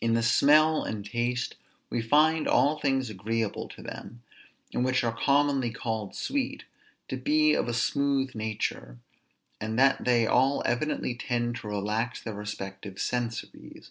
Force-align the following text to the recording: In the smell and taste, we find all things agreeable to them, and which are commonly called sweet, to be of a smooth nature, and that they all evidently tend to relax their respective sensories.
In 0.00 0.14
the 0.14 0.22
smell 0.24 0.82
and 0.82 1.04
taste, 1.08 1.54
we 1.90 2.02
find 2.02 2.48
all 2.48 2.80
things 2.80 3.08
agreeable 3.08 3.68
to 3.68 3.82
them, 3.84 4.20
and 4.74 4.84
which 4.84 5.04
are 5.04 5.16
commonly 5.16 5.70
called 5.70 6.12
sweet, 6.12 6.64
to 7.06 7.16
be 7.16 7.54
of 7.54 7.68
a 7.68 7.72
smooth 7.72 8.34
nature, 8.34 8.98
and 9.60 9.78
that 9.78 10.04
they 10.04 10.26
all 10.26 10.64
evidently 10.66 11.14
tend 11.14 11.54
to 11.58 11.68
relax 11.68 12.20
their 12.20 12.34
respective 12.34 12.96
sensories. 12.96 13.90